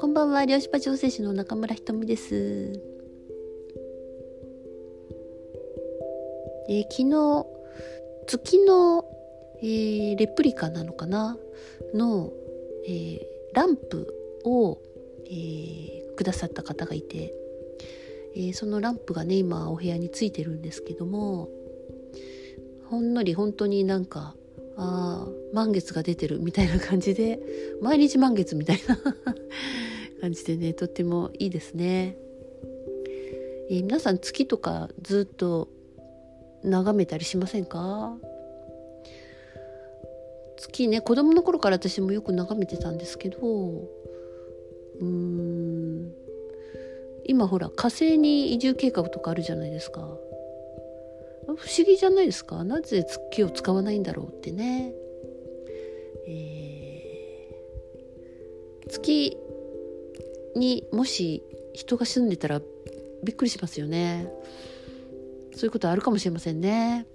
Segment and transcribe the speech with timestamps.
[0.00, 2.72] こんばんは漁師場調整士の中村ひとみです。
[6.68, 7.46] えー、昨日
[8.26, 9.04] 月の、
[9.58, 11.36] えー、レプリカなのかな？
[11.92, 12.32] の、
[12.86, 13.20] えー、
[13.52, 14.14] ランプ
[14.46, 14.78] を、
[15.30, 17.34] え、くださった方がいて、
[18.34, 21.50] え、そのランプがね今お部屋についてるんですけども
[22.88, 24.34] ほんのり本当になんか
[24.76, 27.40] あ満月が出てるみたいな感じで
[27.80, 28.98] 毎日満月みたいな
[30.20, 32.16] 感じでねとってもいいですね、
[33.70, 35.68] えー、皆さん月とかずっと
[36.62, 38.18] 眺めたりしませんか？
[40.56, 46.12] 月ね子供の頃から私もよく眺めてたんですけどうーん
[47.26, 50.16] 今ほら火星に移住計画とかあるじゃないですか。
[51.46, 52.64] 不思議じゃないですか？
[52.64, 54.92] なぜ月を使わないんだろうってね、
[56.26, 59.36] えー、月
[60.56, 62.60] にもし人が住んでたら
[63.22, 64.28] びっくりしますよね。
[65.54, 67.06] そういうことあるかもしれませんね。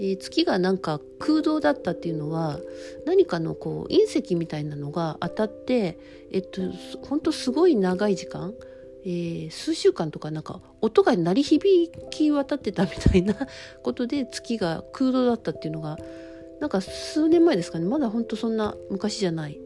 [0.00, 2.60] えー、月がなんか空洞だったっていうのは
[3.04, 5.98] 何かのこう隕石みたいなのが当たって
[6.30, 6.62] えっと
[7.02, 8.54] 本当すごい長い時間、
[9.04, 13.34] えー、数週間とかなんか音が鳴り響き渡ってたみたいな
[13.82, 15.96] ことで月が空洞だったっていうのが
[16.60, 19.58] なんか数年前ですかねまだ本当そんな昔じゃない、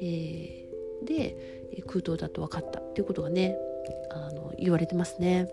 [0.00, 1.36] えー、で
[1.86, 3.56] 空洞だと分かったっていうことがね
[4.10, 5.48] あの言われてますね。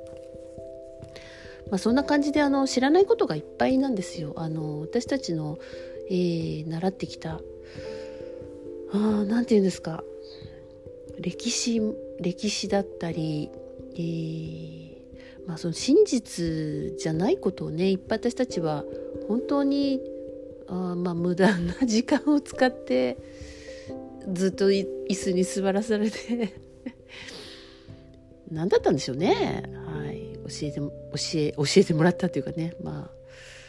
[1.69, 4.33] まあ、そんな感じであの知らないことがいっぱいなんですよ。
[4.37, 5.59] あの私たちの、
[6.09, 7.39] えー、習ってきた
[8.91, 10.03] 何て言うんですか
[11.19, 11.81] 歴史
[12.19, 13.49] 歴史だったり、
[13.95, 18.83] えー、まあ、その真実じゃないことをねいっぱい私たちは
[19.27, 20.01] 本当に
[20.67, 23.17] あまあ無駄な時間を使って
[24.31, 26.53] ずっと椅子に座らされて
[28.51, 29.63] 何だったんでしょうね。
[29.85, 30.91] はい教えて教
[31.35, 33.11] え教えてもらったというかね、ま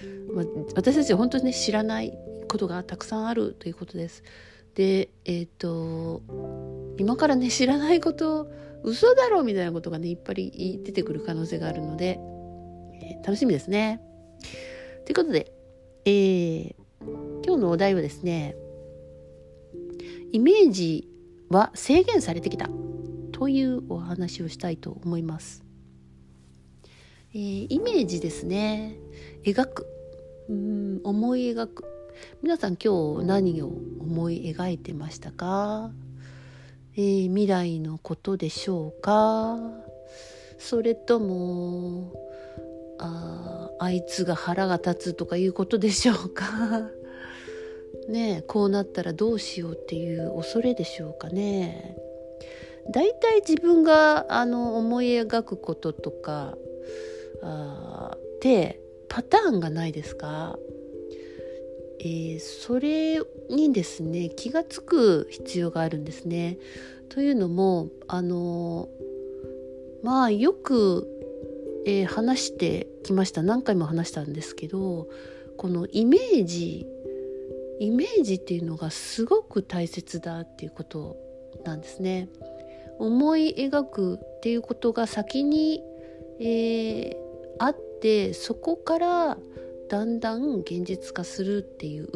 [0.03, 0.45] あ、まあ、
[0.75, 2.17] 私たちは本当にね知らない
[2.49, 4.23] ことがたくさんあるということです。
[4.75, 6.23] でえっ、ー、と
[6.99, 8.51] 今からね知らないこと
[8.83, 12.19] 嘘だろうみたいなことがねいっぱい出てくる可能性があるので、
[13.03, 14.01] えー、楽しみですね。
[15.05, 15.53] ということで、
[16.05, 16.75] えー、
[17.45, 18.57] 今日のお題はですね
[20.33, 21.09] イメージ
[21.49, 22.71] は制限されてきた
[23.33, 25.65] というお話をしたいと思います。
[27.33, 28.97] えー、イメージですね
[29.45, 29.87] 描く
[30.49, 31.85] うん思い描く
[32.43, 33.73] 皆さん今日何を
[34.11, 35.91] 思い描いてましたか、
[36.97, 39.57] えー、未来のことでしょうか？
[40.59, 42.13] それとも
[42.99, 46.91] ああいつが腹が立つとかいうことでしょうか？
[48.11, 51.97] ねこうなったらどうしようっていう恐れでしょうかね？
[52.91, 56.57] だいたい自分があの思い描くこととか
[57.43, 60.59] あってパターンがないですか、
[62.03, 66.59] えー、それにですね気が付く必要があるんですね。
[67.11, 68.89] というのもあの
[70.03, 71.07] まあよく、
[71.85, 75.09] えー、話してきました何回も話したんですけど
[75.59, 76.87] このイメージ
[77.81, 81.19] イメージっていうのがすごく大切だっていうこと
[81.65, 82.29] なんですね。
[82.99, 85.83] 思い描くっていうことが先に、
[86.39, 87.17] えー、
[87.59, 89.39] あってそこから
[89.91, 92.09] だんだん現実化するっていう、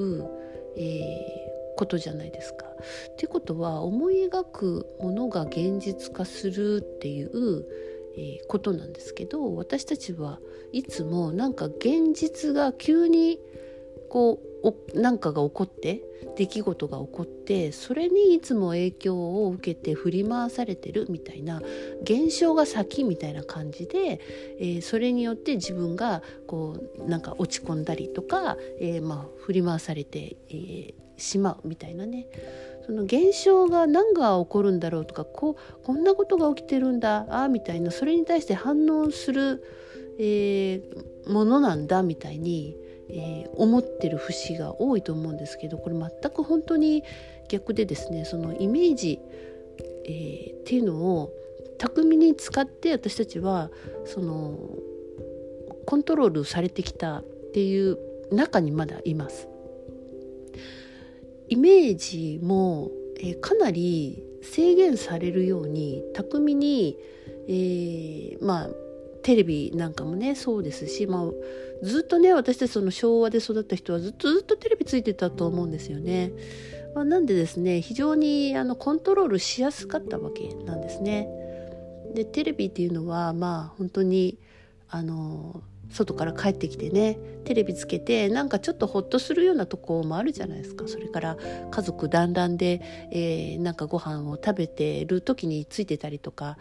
[0.77, 2.67] えー、ことじゃないですか。
[2.67, 7.67] っていうことは思い描くものが現実化するっていう、
[8.17, 10.41] えー、ことなんですけど私たちは
[10.73, 13.41] いつもなんか現実が急に
[14.15, 16.05] こう何かが起こって
[16.37, 21.61] 出来事が起こってそれにいつも影響を受けて振り回されてるみたいな
[22.03, 24.21] 現象が先みたいな感じで、
[24.61, 32.29] えー、それによって自分がこうなんか落ち込んだりとか、えー、まあ振り回されて、えー、しまうみたいなね。
[32.87, 39.65] その現象が何が起こるんだろうとかこうこんなことが起きてるんだあみたいなそれに対して反応する、
[40.21, 40.83] え、
[41.27, 42.77] ものなんだみたいに
[43.11, 47.05] えー、思ってる節が多いと思うんですけどこれ全く本当に
[47.49, 49.21] 逆でですねそのイメージ、
[50.07, 51.33] えー、っていうのを
[51.79, 53.71] 巧みに使って私たちは
[54.05, 54.59] その
[55.87, 57.99] コントロールされてきたっていう
[58.33, 59.49] 中にまだいます。
[61.49, 66.97] イメージも、えー、かなり制限されるように巧みに、
[67.49, 68.71] えー、まあ
[69.25, 71.25] テレビなんかもねそうですし、まあ、
[71.83, 76.31] ずっとね私たちその昭和で育った人はずっとずっとテレビついてたと思うんですよね。
[76.95, 81.27] まあ、なんでですね非常にあのコントロールしやすかったわけなんですね。
[82.15, 84.39] でテレビっていうのはまあ本当に
[84.91, 85.63] あの
[85.95, 91.37] 外から帰ってきてねテレビつけてなんかちょっとほっとするようなとこもあるじゃないですかそれから
[91.71, 92.81] 家族団らんで、
[93.13, 96.59] えー、なんかご飯を食べてる時についてたりとか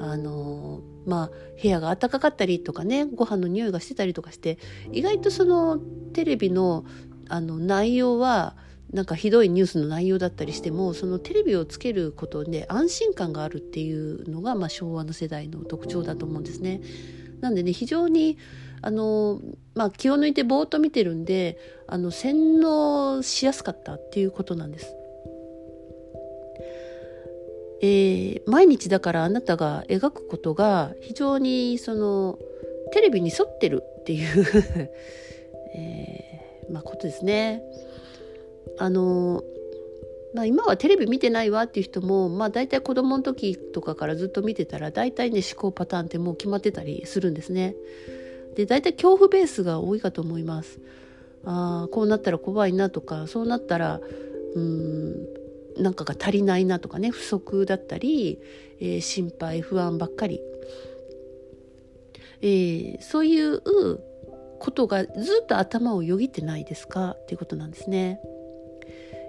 [0.00, 4.58] あのまあ部屋が暖かかったりとかねご飯の匂いがしてたりとかして
[4.92, 5.78] 意外とその
[6.12, 6.84] テレビの
[7.30, 8.54] あの内容は
[8.92, 16.80] なんかひどいニュースの内容だったりしてもそのテレビをつけることで安心感があるっていうのが、まあ、昭和の世代の特徴だと思うんですね。
[17.40, 18.38] なんでね非常に
[18.84, 19.40] あの、
[19.74, 24.94] まあ、気を抜いてぼーっと見てるんであの洗脳しやすかったっていうことなんです。
[27.80, 32.38] えー、毎日だからあなたが描くことが非常にその
[32.92, 34.44] テレビに沿ってるっていう
[35.74, 37.62] えー、まあ、ことですね。
[38.78, 39.42] あの
[40.34, 47.76] まあ、今はテレビ見てないわっていう人も、まあ、大体子供の時とかからずっと見てたら大体ね思考パターンってもう決まってたりするんですね。
[48.54, 50.80] で大体恐怖ベースが多いかと思います。
[51.44, 54.00] あこうなったら怖いなとかそうなったら
[54.54, 55.26] うん
[55.76, 58.40] なんかが足りないなとかね不足だったり、
[58.80, 60.40] えー、心配不安ばっかり、
[62.40, 63.60] えー、そういう
[64.58, 68.20] ことがずっと頭をよぎってないですかっていうことなんですね。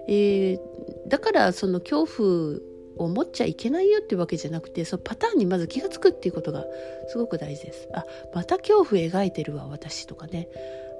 [0.08, 0.60] えー、
[1.08, 6.64] だからその恐怖を持っちゃいけないよっていうわけじゃなくてそのパターンにまず気が付くっていうことが
[7.08, 7.88] すごく大事です。
[7.92, 8.04] あ
[8.34, 10.48] また恐怖描いてるわ私とかね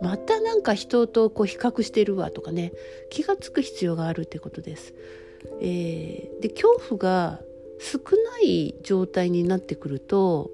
[0.00, 2.72] またなんか人とこう比較してるわとかね
[3.10, 4.94] 気が付く必要があるってことです。
[5.60, 7.40] えー、で恐怖が
[7.78, 10.50] 少ない状態になってくると、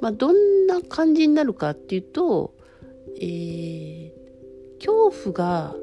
[0.00, 2.52] まあ、どんな感じになるかっていうと、
[3.20, 4.10] えー、
[4.78, 5.74] 恐怖が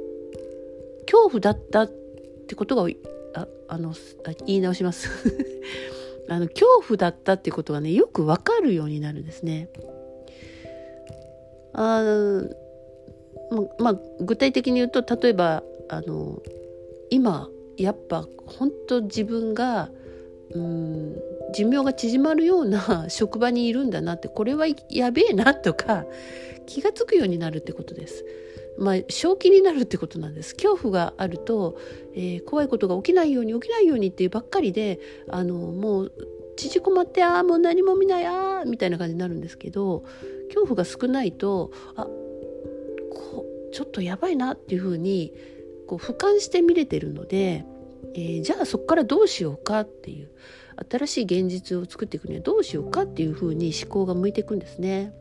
[1.05, 1.87] 恐怖だったっ
[2.47, 2.87] てことが
[3.71, 3.93] あの
[4.45, 5.09] 言い直します
[6.27, 9.69] あの恐怖だったってことがねよくわかるようになるんですね。
[11.73, 12.43] あ
[13.49, 16.41] ままあ具体的に言うと例えばあの
[17.09, 19.89] 今やっぱ本当自分が
[20.53, 21.15] うん
[21.53, 26.05] 寿命が縮まるような 職場にいるんだなってこれはやべえなとか
[26.65, 28.25] 気が付くようになるってことです。
[28.77, 31.77] まあ、正気になるってことなんです恐怖があると、
[32.13, 36.11] えー、怖いことが起きないように起きないようにっていうばっかりであのもう
[36.55, 40.03] 縮こまってああもう何も見ないああみたいな感じになるんですけど
[40.47, 45.33] 恐怖が少ないとあこちょっとやばいなっていうふうに
[45.87, 47.65] こう俯瞰して見れてるので、
[48.15, 50.29] えー、じゃあそこからどうしようかっていう
[50.89, 55.13] 新しい現実を作っていくにはどうしようかっていうふうに思考が向いていくんですね。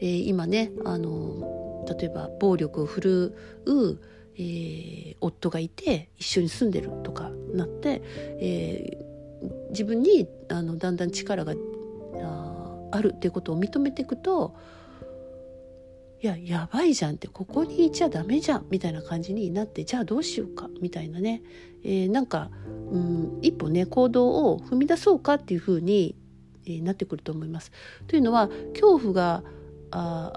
[0.00, 3.34] えー、今ねあの例えば暴力を振る
[3.66, 4.00] う、
[4.36, 8.02] えー、夫がいて一緒に住んでるとかなって、
[8.40, 11.54] えー、自分にあのだんだん力が
[12.22, 14.56] ああるっていうことを認めていくと
[16.22, 21.42] いややばいじゃんってここにいちゃダメじゃんみたいな感じになってじゃあどうしようかみたいなね、
[21.82, 22.50] えー、なんか、
[22.90, 26.14] うん、一歩ね行動を踏み出そうかっていうふうに、
[26.66, 27.72] えー、なってくると思います。
[28.06, 29.42] というのは恐怖が
[29.90, 30.34] あ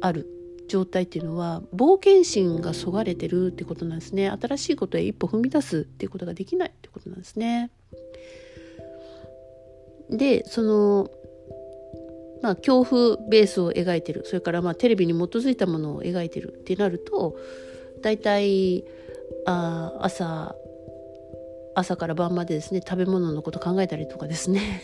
[0.00, 0.28] ある
[0.68, 4.30] 状態っていうのは冒険心がそがれてるってことなんですね。
[4.30, 7.70] 新しいことへ一歩踏み出すっていうことができないってことなんですね。
[10.10, 11.10] でその
[12.42, 14.22] まあ恐怖ベースを描いてる。
[14.24, 17.36] それからまあテレビに基づいたものを描いてるってなると
[18.02, 18.84] 大体
[19.46, 20.54] あ朝
[21.74, 24.82] 朝から晩までですね食べ物のこと考えたりとかですね。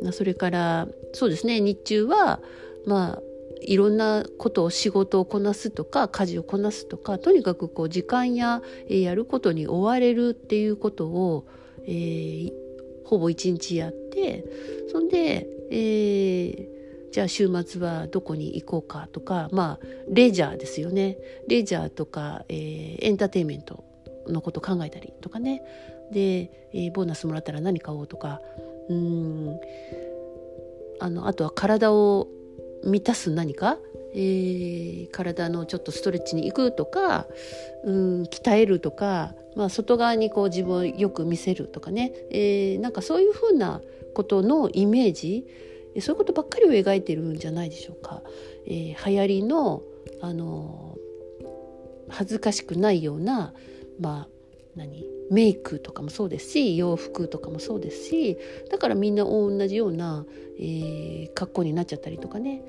[0.12, 2.40] それからそうですね日中は
[2.84, 3.33] まあ
[3.66, 11.46] いろんなことを仕事をこなすとか家事をこなすとかとにかくこう時間や、え、やることに追われるっていうことを、
[11.86, 12.52] えー、
[13.04, 14.44] ほぼ一日やって
[14.92, 16.66] そんで、えー、
[17.12, 21.16] じゃあ週末はどこに行こうかとかまあレジャーですよね。
[21.48, 23.84] レジャーとか、えー、エンターテインメント
[24.28, 25.62] のこと考えたりとかね。
[26.12, 28.40] で、えー、ボーナスもらったら何買おうとか。
[28.88, 29.60] うん。
[31.00, 32.28] あのあとは体を
[32.84, 33.78] 満たす何か、
[34.14, 37.26] えー、体のちょっとストレッチに行くとか
[37.84, 43.80] うん鍛えるとか、まあ、外側にこう自分をよく見せるとかね、えー、なんかそういうふうな
[44.14, 45.46] ことのイメージ
[46.00, 48.20] そういうことばっかりを描いてるんじゃないでしょうか。
[48.66, 49.82] えー、流行りの
[50.20, 50.98] あの
[52.08, 53.54] 恥ずかしくないような、
[54.00, 54.28] まあ
[54.76, 55.13] 何？
[55.30, 58.38] メイクとかもそうですし洋服とかもそうですし
[58.70, 60.26] だからみんな同じような、
[60.58, 62.62] えー、格好になっちゃったりとかね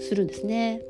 [0.00, 0.82] するんですね。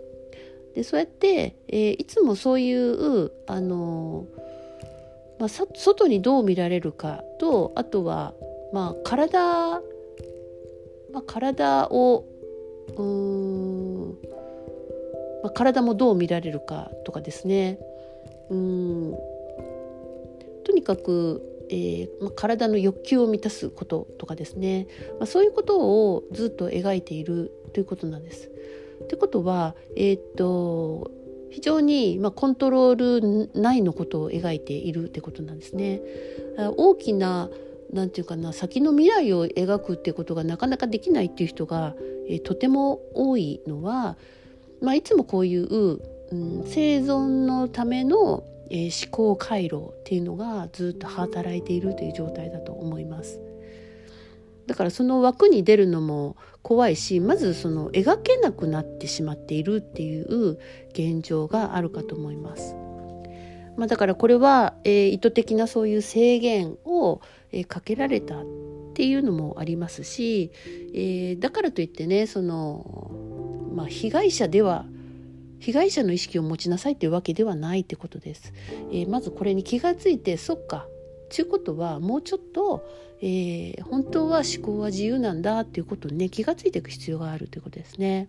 [0.75, 4.27] でそうやって、えー、いつもそういうあの
[5.41, 8.35] まあ、外にどう見られるかとあとは、
[8.75, 9.81] まあ、体、ま
[11.21, 12.27] あ、体を
[12.99, 14.19] うん、
[15.43, 17.79] まあ、体もどう見られるかとかですね
[18.51, 19.15] うん
[20.65, 24.87] とにかく、えーまあ、体の欲求を満たすこととかですね、
[25.19, 28.51] まあ、そういうことをずっと描いているということなんです。
[29.05, 31.11] ってことは、えー、っと
[31.51, 36.01] 非常に、まあ、コントロール内のことを描いているってことなんですね。
[36.77, 37.51] 大きな
[37.93, 41.95] なんていうかな先の未来を描くってことがなかなかできないっていう人が、
[42.29, 44.17] えー、とても多いのは、
[44.81, 45.67] まあ、いつもこういう、
[46.31, 53.41] うん、生存のための、えー、思考回路っていうのがずっと働いているという状態だと思います。
[54.67, 60.59] だからその枠に出るのも怖いしまずその描けなくなってしまっているっていう
[60.91, 62.77] 現状があるかと思います。
[63.77, 68.45] まあ、だからこれは、えー、意図的なそういう制限を、えー、かけられたっ
[68.95, 70.53] ていうのもありますし、
[70.95, 73.11] えー、だからといってねその、
[73.75, 74.85] まあ、被害者では
[75.61, 78.53] 被害者の意識を持ちなさいというわけではないってことです。
[78.93, 80.89] えまずこれに気がついてそっか
[81.31, 82.85] ちゅうことはもうちょっと、
[83.21, 88.29] えー、本当は思考は自由なんだっていうことにね気が付いていく必要があるということですね。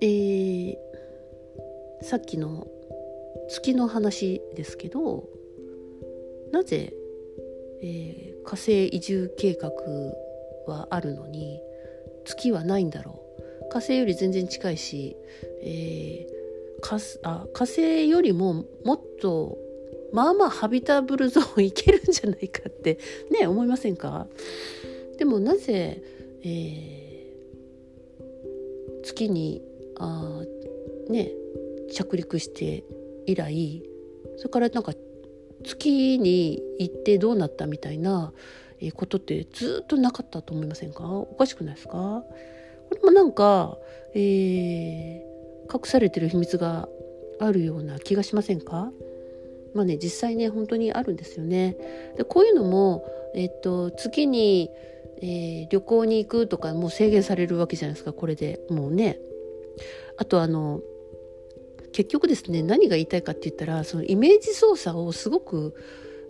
[0.00, 0.76] えー、
[2.02, 2.66] さっきの
[3.48, 5.28] 月の話ですけど
[6.50, 6.92] なぜ、
[7.82, 9.70] えー、火星移住計画
[10.66, 11.60] はあるのに
[12.24, 13.21] 月はないんだろう
[13.72, 15.16] 火星より全然近いし、
[15.62, 19.56] えー、火あ火星よりももっと
[20.12, 22.98] まあまあハビタブルゾーンいけるんじゃないかって
[23.30, 24.26] ね思いませんか？
[25.16, 26.02] でもなぜ、
[26.44, 29.62] えー、月に
[29.98, 30.42] あ
[31.08, 31.30] ね
[31.94, 32.84] 着陸して
[33.24, 33.82] 以来
[34.36, 34.92] それからなんか
[35.64, 38.34] 月に行ってどうなったみたいな
[38.96, 41.08] ことってずっとなかったと思いませんか？
[41.08, 42.22] おかしくないですか？
[43.00, 43.78] これもなんか、
[44.14, 46.88] えー、隠されてる秘密が
[47.40, 48.92] あるような気がしませんか？
[49.74, 51.76] まあね実際ね本当にあるんですよね。
[52.16, 54.70] でこういうのも、えっと、月に、
[55.22, 59.18] えー、旅行に行くとかもう制限されるわけじゃないですかこれでもうね。
[60.18, 60.82] あとあの
[61.92, 65.74] 結局ですね何が言いたいかって言ったらそのイメージ操作をすごく、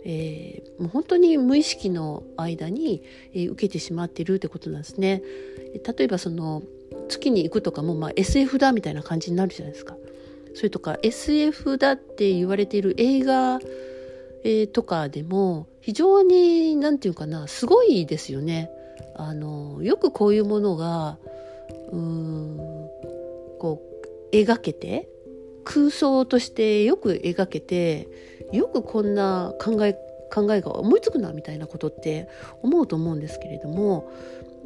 [0.05, 5.21] えー、もう本当に無意識の間に、えー、受けてしまっているってことなんですね。
[5.97, 6.61] 例えばその
[7.09, 9.95] 月に行くとかも、まあ、SF だみたいな感じになるじゃないですか。
[10.53, 13.59] それとか SF だって言われている映画、
[14.43, 18.69] えー、とかでも非常に何て言うかなすごいですよね。
[19.15, 21.17] あのよくこういうものが
[21.91, 22.57] うん
[23.59, 23.81] こ
[24.31, 25.09] う描けて
[25.63, 28.07] 空想としてよく描けて
[28.57, 29.95] よくこんな考え
[30.31, 32.27] 考えが思いつくなみたいなことって
[32.63, 34.11] 思うと思うんですけれども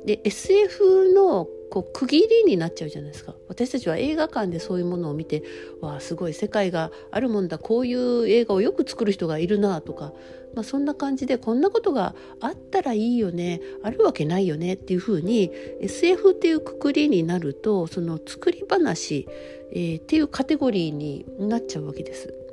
[0.06, 3.36] で SF のこう区切りになっちゃうじゃないですか。
[3.50, 5.44] 私たちは映画館でそういうものを見て
[5.82, 7.58] わあすごい世界があるもんだ。
[7.58, 10.14] こういう映画をよく作る人がいるなとか、
[10.56, 13.60] まあ、そんな感じでこんなことがあったらいいよね。
[13.84, 14.76] あるわけないよね。
[14.76, 15.52] っていうふうに
[15.82, 19.28] SF っていうくくりになるとその作り話、
[19.74, 22.47] えー、っていうカテゴリーになっちゃうわけです。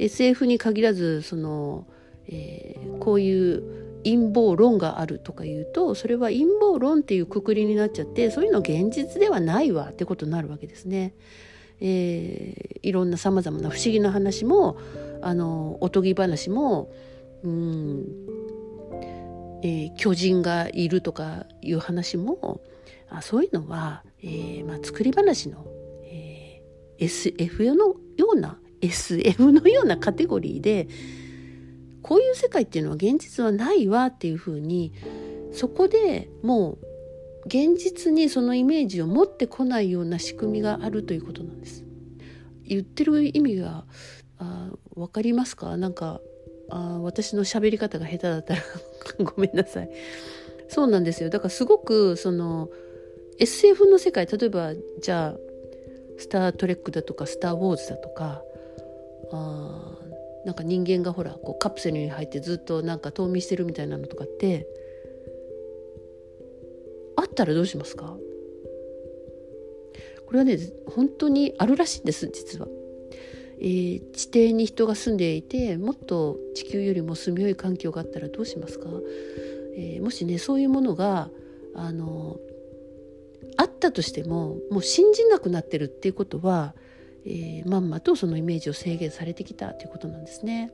[0.00, 1.86] SF に限らずその、
[2.26, 11.14] えー、こういう陰謀論があるとか言うとそれは陰謀論っていうくくりになっちゃってそういうの現実ではないわってことになるわけですね。
[11.82, 14.76] えー、いろんなさまざまな不思議な話も
[15.22, 16.90] あのおとぎ話も
[17.42, 18.06] うん
[19.62, 22.60] えー、巨人がいるとかいう話も
[23.10, 25.66] あそういうのは、えーまあ、作り話の、
[26.04, 30.88] えー、SF のような SF のようなカテゴリーで
[32.02, 34.92] こういう世界っていうのは現実はないわっていうふうに
[35.52, 36.78] そこでもう
[37.46, 41.84] 現実にそのイメージを持ってこないような仕組みがあるということなんです。
[42.64, 43.84] 言ってる意味が
[44.38, 45.76] あ分かりますか？
[45.76, 46.20] なんか
[46.68, 48.62] あ私の喋り方が下手だったら
[49.24, 49.90] ごめんなさい。
[50.68, 52.70] そうなんですよだからすごくその
[53.40, 55.36] SF の世界例えばじゃあ
[56.16, 58.42] 「スター・トレック」だとか「スター・ウォーズ」だとか
[59.32, 59.98] あ
[60.44, 64.66] なんか人間がほらこうカプセルに入ってずっとなんか冬眠してるみたいなのとかって
[67.16, 68.16] あったらどうしますか？
[70.26, 72.68] これはね本当にあるらしいんです実は。
[73.62, 78.88] えー、地底に人が住んでいてもっと地球よりも住みよい環境があったらどうしますか、
[79.76, 81.28] えー、もしねそういうものが
[81.74, 82.38] あの
[83.58, 86.74] あったとしてももう信じなくなってるっていうことは、
[87.26, 90.72] えー、まんまとそのイメージを制限されてきたということなんですね。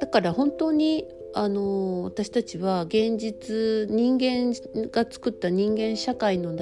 [0.00, 4.52] だから本当にあの私たちは現実人間
[4.90, 6.52] が作った人間社会の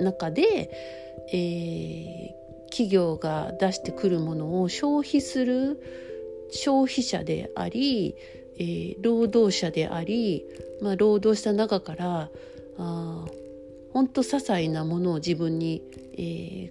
[0.00, 0.70] 中で、
[1.32, 5.80] えー、企業が出してくるものを消費する
[6.50, 8.14] 消費者であり、
[8.58, 10.46] えー、労働者であり、
[10.80, 12.30] まあ、労働した中から
[12.78, 13.24] あ
[13.96, 15.80] 本当些細なものを自分に、
[16.18, 16.70] え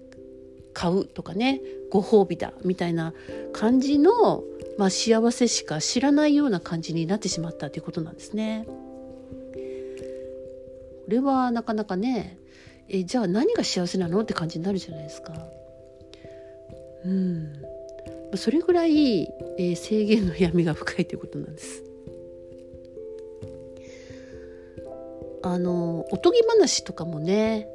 [0.72, 3.14] 買うとかねご褒美だみたいな
[3.52, 4.44] 感じの、
[4.78, 8.64] まあ、幸せしか知らないような感じになってしまったということなんですね。
[8.68, 8.72] こ
[11.08, 12.38] れはなかなかね
[12.88, 15.34] えじゃあ何が幸せなのって感じになるじゃないですか。
[17.04, 17.52] うん
[18.36, 19.24] それぐらい、
[19.58, 21.85] えー、制限の闇が深いということなんです。
[25.52, 27.68] あのおとぎ話とかもね、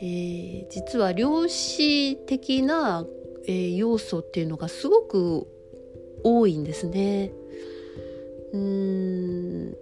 [0.00, 3.04] えー、実は量子的な、
[3.46, 5.46] えー、要素っていうのがすごく
[6.24, 7.32] 多いんですね。
[8.52, 9.76] うん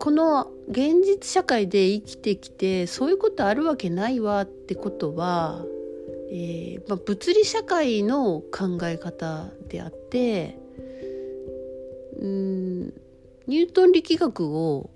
[0.00, 5.64] この現実社会で生きてきてそういうことあるわけないわってことは、
[6.30, 10.58] えーまあ、物理社会の考え方であって
[12.20, 13.03] うん
[13.46, 14.90] ニュートン力学を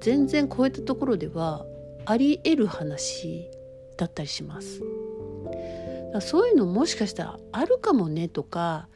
[0.00, 1.64] 全然超えたところでは
[2.04, 3.48] あり得る話
[3.96, 4.82] だったりします。
[6.20, 8.88] そういうのもしかしたらあるかもねとか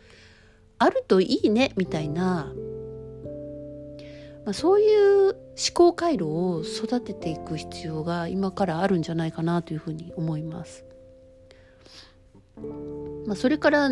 [0.78, 2.52] あるといいねみたいな、
[4.44, 5.36] まあ、そういう思
[5.72, 10.84] 考回路を育てていく必要が今からあるんじゃないかなというふうに思います。
[13.26, 13.90] まあ、それから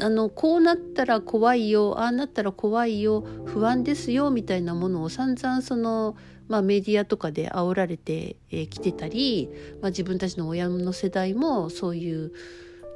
[0.00, 6.16] あのこうなったら怖いよああなったら怖いよ不安ですよみたいなものを散々その、
[6.48, 9.50] まあ、メディアとかで煽られてき、えー、てたり、
[9.80, 12.32] まあ、自分たちの親の世代もそういう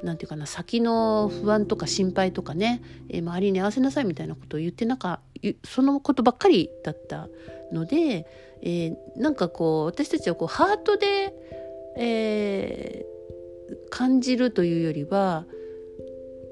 [0.03, 5.19] なんていうかな先の不安とか心配とかね、えー、周りに合わせなさいみたいなことを言ってなんか
[5.63, 7.27] そのことばっかりだった
[7.71, 8.27] ので、
[8.61, 11.33] えー、なんかこう私たちはこうハートで、
[11.97, 15.45] えー、感じるというよりは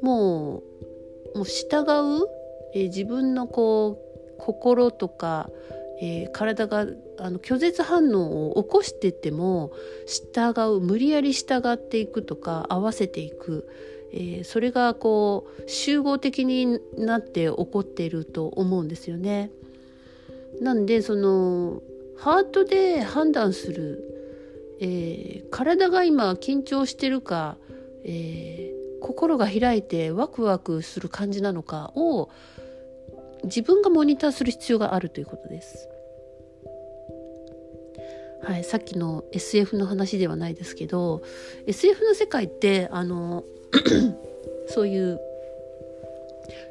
[0.04, 0.62] も
[1.34, 1.82] うもう従
[2.22, 2.28] う、
[2.76, 5.50] えー、自分のこう心とか、
[6.02, 6.86] えー、体が
[7.18, 9.72] あの拒絶反応を起こしてても
[10.06, 13.68] 従う無理やり従っていくとか合わせていく、
[14.12, 19.52] えー、それがこう集合的になって起こっていると思うんですよね。
[20.62, 21.82] なんでその
[22.18, 24.04] ハートで判断する、
[24.80, 27.58] えー、体が今緊張してるか、
[28.04, 32.30] えー、心が開いてワクワクする感じなのかを
[33.44, 35.90] 自分がモニターする必要があるということです。
[38.44, 41.22] はい、さっきの SF の話ではないですけど
[41.66, 43.46] SF の世界ってあの
[44.68, 45.20] そういう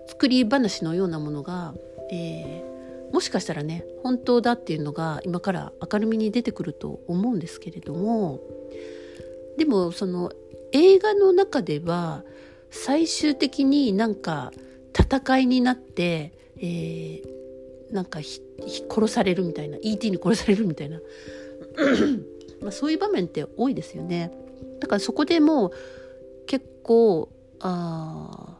[0.06, 1.74] 作り話のようなものが、
[2.10, 8.40] えー、もしかしたらね本当だっていうのが今から明るみに出てくると思うんですけれども
[9.56, 10.30] でもその
[10.72, 12.24] 映画の中では
[12.70, 14.52] 最終的になんか
[14.98, 20.98] 戦いになって、えー、なんか殺されるみたいな ET に殺されるみたいな
[22.62, 24.32] まあそういう場面って多いですよね。
[24.80, 25.72] だからそこでもう
[26.46, 27.28] 結構
[27.60, 28.58] あ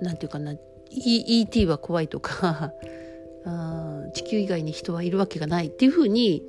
[0.00, 0.54] なんていうかな
[0.90, 2.72] ET は怖いとか
[3.44, 6.42] あ地球以外に人はいるわけがないっていうふうに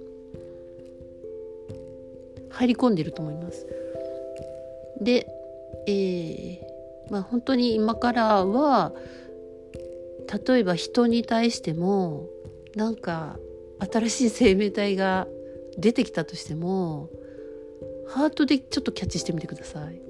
[2.49, 3.65] 入り込んでると思います。
[5.01, 5.27] で、
[5.87, 8.93] えー、まあ本当に今からは
[10.47, 12.27] 例えば人に対しても
[12.75, 13.37] なんか
[13.91, 15.27] 新しい生命体が
[15.77, 17.09] 出てきたとしても
[18.07, 20.01] ハートでちょっとキャッチしてみてください。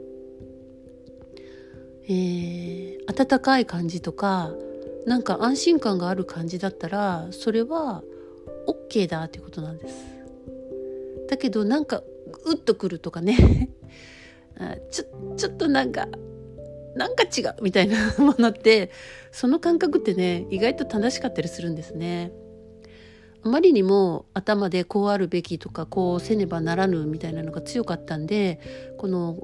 [2.12, 4.52] えー、温かい感じとか
[5.06, 8.04] なんか安心感がある感じだったらそれは
[8.68, 9.96] OK だっていうことなんです。
[11.30, 12.02] だけどなんか
[12.46, 13.70] うっとくるとかね
[14.92, 16.08] ちょちょっとなんか
[16.96, 18.92] なんか違うみたいなものって
[19.32, 22.32] その感覚ってね意外と正しかったりするんですね。
[23.42, 28.60] あまりにも頭でこうあるべきとかこうせねばならぬみたいなのが強かったんで
[28.98, 29.38] この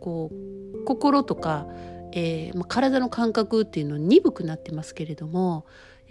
[0.00, 1.66] こう心とか、
[2.12, 5.64] えーまあ、体の感覚っていうの鈍くなってますけれども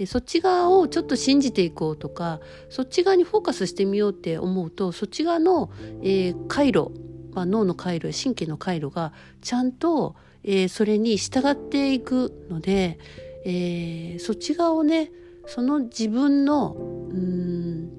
[0.05, 5.71] そっち側をちょっと信じていこうとかそっち側にフォーカスしてみようって思うとそっち側の、
[6.03, 6.91] えー、回路、
[7.33, 12.99] まあ、脳の回路神経の回路がちゃんと、えー、それに従っていくので、
[13.43, 15.11] えー、そっち側をね
[15.47, 17.89] その自分のうん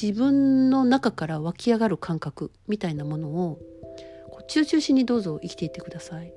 [0.00, 3.58] 自分の中から湧き上がる感覚みたいなものを
[4.30, 6.34] こう中々しにどうぞ生きていってください。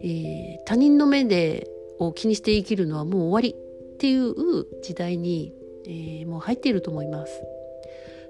[0.00, 3.54] えー、他人の目でを気にして生きるのはもう終わり
[3.94, 5.52] っていう時代に、
[5.86, 7.42] えー、もう入っていると思います。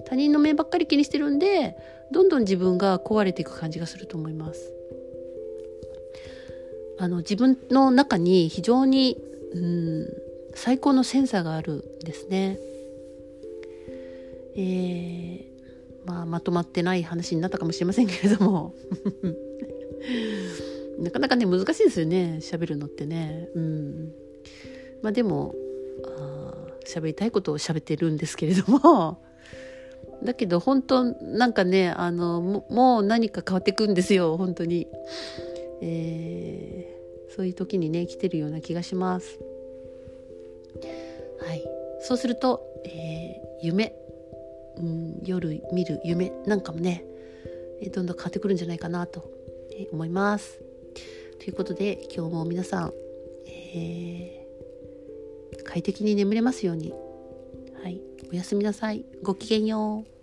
[0.06, 1.76] 他人の目ばっかり気にしてるんで
[2.12, 4.72] どんどん自分が壊れていく感じがすると思います。
[6.98, 9.18] あの自分の中に非常に、
[9.52, 10.08] うん、
[10.54, 12.58] 最高のセンサーがあるんですね。
[14.56, 15.44] えー、
[16.06, 18.72] まあまとまってない話になったかもしれませんけれども
[20.98, 23.48] なかなかね難しいですよね喋るのってね。
[23.54, 24.12] うん。
[25.02, 25.54] まあでも
[26.86, 29.18] 喋りたいことを喋ってるんですけれども。
[30.22, 34.86] だけど本当なんかねあのもう何か変わっていくんですよ本当に、
[35.82, 39.38] えー、そういう時にね来てるような気がします。
[41.40, 41.64] はい。
[42.00, 43.94] そうすると、えー、夢、
[44.76, 47.04] うん、夜見る夢なんかもね
[47.92, 49.30] どんどん変わってくるんじゃないかなと
[49.92, 50.62] 思います。
[51.38, 52.92] ということで今日も皆さん、
[53.46, 56.92] えー、快適に眠れますように、
[57.82, 59.04] はい、おやすみなさい。
[59.22, 60.13] ごきげんよう。